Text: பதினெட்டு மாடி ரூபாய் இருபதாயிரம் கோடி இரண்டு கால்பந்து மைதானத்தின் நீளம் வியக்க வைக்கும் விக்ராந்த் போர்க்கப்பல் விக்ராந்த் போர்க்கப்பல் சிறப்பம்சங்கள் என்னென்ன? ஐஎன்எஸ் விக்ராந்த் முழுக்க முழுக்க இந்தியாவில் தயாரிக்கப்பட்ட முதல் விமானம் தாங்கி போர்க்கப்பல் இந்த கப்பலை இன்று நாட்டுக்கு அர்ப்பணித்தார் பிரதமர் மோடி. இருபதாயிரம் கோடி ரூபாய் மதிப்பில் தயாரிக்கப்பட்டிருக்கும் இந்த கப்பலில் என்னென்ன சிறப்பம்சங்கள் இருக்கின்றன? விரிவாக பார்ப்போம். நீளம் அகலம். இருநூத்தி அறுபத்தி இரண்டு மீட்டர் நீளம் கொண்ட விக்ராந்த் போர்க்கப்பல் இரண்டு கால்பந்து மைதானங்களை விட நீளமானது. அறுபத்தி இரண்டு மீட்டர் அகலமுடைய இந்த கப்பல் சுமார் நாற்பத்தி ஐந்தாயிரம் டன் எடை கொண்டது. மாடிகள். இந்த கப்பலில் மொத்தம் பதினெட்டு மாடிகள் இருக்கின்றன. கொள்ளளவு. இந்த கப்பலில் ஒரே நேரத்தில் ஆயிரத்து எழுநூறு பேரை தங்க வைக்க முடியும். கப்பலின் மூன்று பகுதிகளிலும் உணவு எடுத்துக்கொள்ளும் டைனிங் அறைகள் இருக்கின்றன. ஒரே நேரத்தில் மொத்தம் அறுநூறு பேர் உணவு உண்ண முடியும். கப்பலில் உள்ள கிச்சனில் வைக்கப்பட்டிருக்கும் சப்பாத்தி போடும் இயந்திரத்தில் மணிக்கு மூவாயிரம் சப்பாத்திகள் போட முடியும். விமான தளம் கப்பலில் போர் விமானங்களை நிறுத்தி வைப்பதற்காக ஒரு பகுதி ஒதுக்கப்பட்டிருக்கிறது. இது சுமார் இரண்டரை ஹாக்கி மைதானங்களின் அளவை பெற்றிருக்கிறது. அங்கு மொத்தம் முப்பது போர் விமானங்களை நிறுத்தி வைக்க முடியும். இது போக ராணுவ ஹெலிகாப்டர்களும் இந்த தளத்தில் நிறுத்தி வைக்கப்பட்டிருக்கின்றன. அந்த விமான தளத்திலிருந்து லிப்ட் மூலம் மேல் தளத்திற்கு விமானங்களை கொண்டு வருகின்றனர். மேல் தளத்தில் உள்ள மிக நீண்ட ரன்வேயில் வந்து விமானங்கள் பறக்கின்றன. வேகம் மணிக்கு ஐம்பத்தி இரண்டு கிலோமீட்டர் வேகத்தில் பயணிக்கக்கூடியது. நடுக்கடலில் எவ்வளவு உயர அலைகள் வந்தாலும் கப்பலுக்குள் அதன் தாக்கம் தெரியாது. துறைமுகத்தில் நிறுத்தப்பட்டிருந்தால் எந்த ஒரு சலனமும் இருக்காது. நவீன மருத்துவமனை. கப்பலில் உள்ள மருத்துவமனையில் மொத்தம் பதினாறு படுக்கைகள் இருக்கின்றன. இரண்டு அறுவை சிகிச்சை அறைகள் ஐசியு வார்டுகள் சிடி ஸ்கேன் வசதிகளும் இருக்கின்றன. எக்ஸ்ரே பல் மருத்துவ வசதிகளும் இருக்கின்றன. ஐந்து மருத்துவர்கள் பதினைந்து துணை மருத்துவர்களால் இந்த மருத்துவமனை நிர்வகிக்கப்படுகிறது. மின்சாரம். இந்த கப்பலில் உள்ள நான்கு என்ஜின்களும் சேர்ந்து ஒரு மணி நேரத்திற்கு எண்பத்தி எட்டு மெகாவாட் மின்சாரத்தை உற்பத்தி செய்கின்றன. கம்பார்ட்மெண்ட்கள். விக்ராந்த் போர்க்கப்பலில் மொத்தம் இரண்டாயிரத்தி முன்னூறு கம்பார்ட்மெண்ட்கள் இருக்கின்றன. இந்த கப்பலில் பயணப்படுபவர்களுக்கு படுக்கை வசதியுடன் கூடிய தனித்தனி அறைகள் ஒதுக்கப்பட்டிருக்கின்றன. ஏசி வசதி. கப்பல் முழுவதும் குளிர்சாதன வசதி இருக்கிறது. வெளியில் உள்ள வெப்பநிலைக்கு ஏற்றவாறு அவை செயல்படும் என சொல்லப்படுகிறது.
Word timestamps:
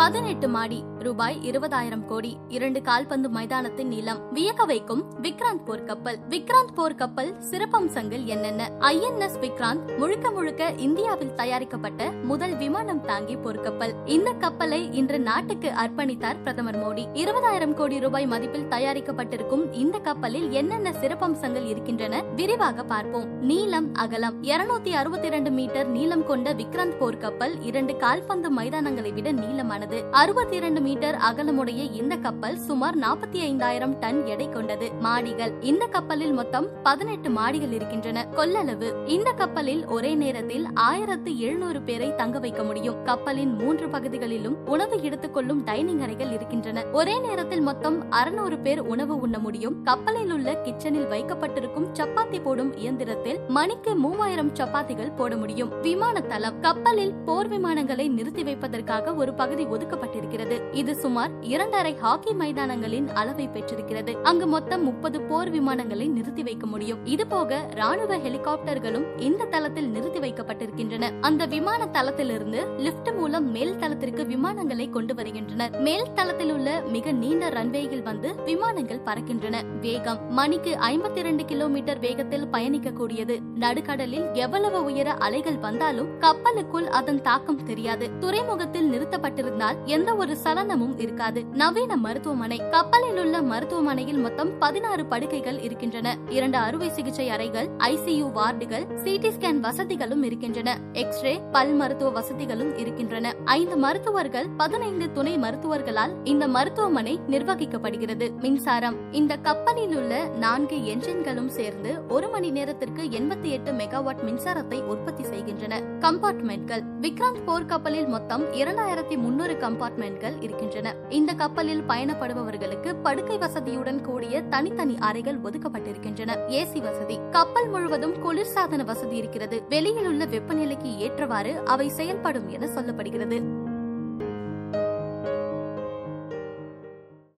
பதினெட்டு 0.00 0.48
மாடி 0.48 0.84
ரூபாய் 0.98 1.50
இருபதாயிரம் 1.50 2.04
கோடி 2.04 2.36
இரண்டு 2.48 2.82
கால்பந்து 2.82 3.28
மைதானத்தின் 3.28 3.86
நீளம் 3.86 4.34
வியக்க 4.34 4.66
வைக்கும் 4.66 5.04
விக்ராந்த் 5.22 5.64
போர்க்கப்பல் 5.66 6.16
விக்ராந்த் 6.28 6.72
போர்க்கப்பல் 6.76 7.34
சிறப்பம்சங்கள் 7.50 8.24
என்னென்ன? 8.24 8.70
ஐஎன்எஸ் 8.80 9.38
விக்ராந்த் 9.40 9.98
முழுக்க 9.98 10.30
முழுக்க 10.30 10.72
இந்தியாவில் 10.76 11.34
தயாரிக்கப்பட்ட 11.34 12.10
முதல் 12.10 12.56
விமானம் 12.56 13.04
தாங்கி 13.04 13.36
போர்க்கப்பல் 13.36 13.94
இந்த 14.04 14.32
கப்பலை 14.32 14.92
இன்று 14.92 15.20
நாட்டுக்கு 15.20 15.72
அர்ப்பணித்தார் 15.84 16.42
பிரதமர் 16.42 16.78
மோடி. 16.78 17.06
இருபதாயிரம் 17.14 17.74
கோடி 17.74 18.00
ரூபாய் 18.00 18.26
மதிப்பில் 18.26 18.68
தயாரிக்கப்பட்டிருக்கும் 18.70 19.72
இந்த 19.72 19.98
கப்பலில் 19.98 20.50
என்னென்ன 20.50 20.90
சிறப்பம்சங்கள் 20.90 21.66
இருக்கின்றன? 21.66 22.22
விரிவாக 22.22 22.84
பார்ப்போம். 22.84 23.42
நீளம் 23.42 23.94
அகலம். 23.94 24.42
இருநூத்தி 24.42 24.88
அறுபத்தி 24.88 25.26
இரண்டு 25.26 25.50
மீட்டர் 25.50 25.86
நீளம் 25.86 26.26
கொண்ட 26.26 26.54
விக்ராந்த் 26.54 26.96
போர்க்கப்பல் 27.00 27.54
இரண்டு 27.60 27.96
கால்பந்து 27.96 28.54
மைதானங்களை 28.54 29.12
விட 29.12 29.32
நீளமானது. 29.32 29.88
அறுபத்தி 30.10 30.56
இரண்டு 30.56 30.80
மீட்டர் 30.80 31.14
அகலமுடைய 31.14 31.92
இந்த 31.92 32.16
கப்பல் 32.16 32.56
சுமார் 32.56 32.98
நாற்பத்தி 32.98 33.36
ஐந்தாயிரம் 33.40 33.98
டன் 33.98 34.26
எடை 34.26 34.48
கொண்டது. 34.48 34.90
மாடிகள். 35.02 35.52
இந்த 35.60 35.86
கப்பலில் 35.86 36.32
மொத்தம் 36.32 36.66
பதினெட்டு 36.82 37.28
மாடிகள் 37.28 37.72
இருக்கின்றன. 37.72 38.26
கொள்ளளவு. 38.36 39.08
இந்த 39.08 39.32
கப்பலில் 39.32 39.86
ஒரே 39.86 40.14
நேரத்தில் 40.14 40.66
ஆயிரத்து 40.74 41.38
எழுநூறு 41.38 41.82
பேரை 41.82 42.14
தங்க 42.14 42.38
வைக்க 42.38 42.62
முடியும். 42.62 43.02
கப்பலின் 43.04 43.54
மூன்று 43.54 43.88
பகுதிகளிலும் 43.88 44.66
உணவு 44.66 45.02
எடுத்துக்கொள்ளும் 45.02 45.64
டைனிங் 45.64 46.00
அறைகள் 46.00 46.32
இருக்கின்றன. 46.32 46.84
ஒரே 46.84 47.18
நேரத்தில் 47.18 47.60
மொத்தம் 47.60 48.10
அறுநூறு 48.10 48.58
பேர் 48.58 48.80
உணவு 48.80 49.20
உண்ண 49.20 49.38
முடியும். 49.38 49.82
கப்பலில் 49.82 50.32
உள்ள 50.32 50.52
கிச்சனில் 50.52 51.08
வைக்கப்பட்டிருக்கும் 51.08 51.88
சப்பாத்தி 51.92 52.42
போடும் 52.42 52.76
இயந்திரத்தில் 52.76 53.38
மணிக்கு 53.48 53.94
மூவாயிரம் 53.94 54.52
சப்பாத்திகள் 54.52 55.16
போட 55.16 55.36
முடியும். 55.36 55.80
விமான 55.80 56.20
தளம் 56.20 56.60
கப்பலில் 56.60 57.14
போர் 57.24 57.48
விமானங்களை 57.48 58.08
நிறுத்தி 58.08 58.42
வைப்பதற்காக 58.42 59.14
ஒரு 59.14 59.34
பகுதி 59.34 59.68
ஒதுக்கப்பட்டிருக்கிறது. 59.80 60.60
இது 60.72 60.94
சுமார் 60.94 61.30
இரண்டரை 61.40 61.94
ஹாக்கி 61.94 62.32
மைதானங்களின் 62.32 63.08
அளவை 63.12 63.48
பெற்றிருக்கிறது. 63.48 64.16
அங்கு 64.22 64.46
மொத்தம் 64.46 64.84
முப்பது 64.84 65.20
போர் 65.20 65.50
விமானங்களை 65.50 66.08
நிறுத்தி 66.08 66.42
வைக்க 66.42 66.66
முடியும். 66.66 66.98
இது 67.04 67.26
போக 67.26 67.68
ராணுவ 67.74 68.16
ஹெலிகாப்டர்களும் 68.16 69.06
இந்த 69.18 69.44
தளத்தில் 69.44 69.88
நிறுத்தி 69.88 70.18
வைக்கப்பட்டிருக்கின்றன. 70.18 71.10
அந்த 71.20 71.46
விமான 71.46 71.86
தளத்திலிருந்து 71.86 72.60
லிப்ட் 72.78 73.16
மூலம் 73.16 73.50
மேல் 73.50 73.76
தளத்திற்கு 73.76 74.26
விமானங்களை 74.26 74.90
கொண்டு 74.90 75.14
வருகின்றனர். 75.14 75.80
மேல் 75.80 76.12
தளத்தில் 76.14 76.52
உள்ள 76.52 76.80
மிக 76.80 77.12
நீண்ட 77.12 77.48
ரன்வேயில் 77.48 78.02
வந்து 78.02 78.34
விமானங்கள் 78.44 79.04
பறக்கின்றன. 79.04 79.56
வேகம் 79.80 80.32
மணிக்கு 80.32 80.76
ஐம்பத்தி 80.90 81.16
இரண்டு 81.16 81.44
கிலோமீட்டர் 81.44 81.98
வேகத்தில் 81.98 82.46
பயணிக்கக்கூடியது. 82.46 83.38
நடுக்கடலில் 83.54 84.32
எவ்வளவு 84.32 84.84
உயர 84.84 85.12
அலைகள் 85.12 85.58
வந்தாலும் 85.58 86.08
கப்பலுக்குள் 86.20 86.88
அதன் 86.88 87.22
தாக்கம் 87.22 87.64
தெரியாது. 87.64 88.10
துறைமுகத்தில் 88.20 88.90
நிறுத்தப்பட்டிருந்தால் 88.92 89.69
எந்த 89.84 90.14
ஒரு 90.14 90.36
சலனமும் 90.44 90.98
இருக்காது. 90.98 91.44
நவீன 91.44 91.96
மருத்துவமனை. 91.96 92.60
கப்பலில் 92.70 93.18
உள்ள 93.18 93.42
மருத்துவமனையில் 93.42 94.18
மொத்தம் 94.18 94.58
பதினாறு 94.58 95.06
படுக்கைகள் 95.06 95.60
இருக்கின்றன. 95.60 96.16
இரண்டு 96.28 96.58
அறுவை 96.58 96.90
சிகிச்சை 96.90 97.30
அறைகள் 97.30 97.68
ஐசியு 97.78 98.30
வார்டுகள் 98.32 98.86
சிடி 99.04 99.30
ஸ்கேன் 99.38 99.60
வசதிகளும் 99.60 100.22
இருக்கின்றன. 100.22 100.78
எக்ஸ்ரே 100.92 101.40
பல் 101.52 101.72
மருத்துவ 101.72 102.10
வசதிகளும் 102.10 102.76
இருக்கின்றன. 102.76 103.34
ஐந்து 103.44 103.76
மருத்துவர்கள் 103.76 104.46
பதினைந்து 104.56 105.12
துணை 105.12 105.38
மருத்துவர்களால் 105.38 106.10
இந்த 106.24 106.48
மருத்துவமனை 106.48 107.20
நிர்வகிக்கப்படுகிறது. 107.28 108.36
மின்சாரம். 108.40 109.12
இந்த 109.12 109.36
கப்பலில் 109.36 109.96
உள்ள 109.96 110.24
நான்கு 110.38 110.76
என்ஜின்களும் 110.76 111.46
சேர்ந்து 111.46 111.94
ஒரு 112.08 112.28
மணி 112.28 112.50
நேரத்திற்கு 112.50 113.02
எண்பத்தி 113.02 113.42
எட்டு 113.42 113.70
மெகாவாட் 113.72 114.22
மின்சாரத்தை 114.26 114.82
உற்பத்தி 114.82 115.22
செய்கின்றன. 115.22 115.80
கம்பார்ட்மெண்ட்கள். 116.00 116.82
விக்ராந்த் 117.00 117.38
போர்க்கப்பலில் 117.46 118.08
மொத்தம் 118.08 118.52
இரண்டாயிரத்தி 118.52 119.16
முன்னூறு 119.16 119.56
கம்பார்ட்மெண்ட்கள் 119.60 120.42
இருக்கின்றன. 120.42 120.94
இந்த 121.08 121.32
கப்பலில் 121.32 121.82
பயணப்படுபவர்களுக்கு 121.88 122.94
படுக்கை 123.02 123.38
வசதியுடன் 123.38 124.00
கூடிய 124.00 124.42
தனித்தனி 124.42 124.96
அறைகள் 124.98 125.40
ஒதுக்கப்பட்டிருக்கின்றன. 125.40 126.38
ஏசி 126.48 126.80
வசதி. 126.80 127.18
கப்பல் 127.30 127.68
முழுவதும் 127.68 128.14
குளிர்சாதன 128.14 128.84
வசதி 128.84 129.16
இருக்கிறது. 129.16 129.62
வெளியில் 129.68 130.06
உள்ள 130.06 130.24
வெப்பநிலைக்கு 130.24 130.96
ஏற்றவாறு 130.96 131.58
அவை 131.58 131.88
செயல்படும் 131.88 132.48
என 132.48 132.66
சொல்லப்படுகிறது. 132.66 133.68